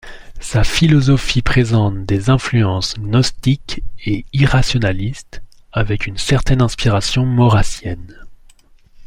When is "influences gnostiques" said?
2.31-3.83